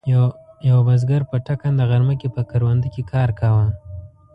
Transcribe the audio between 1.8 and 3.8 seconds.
غرمه کې په کرونده کې کار کاوه.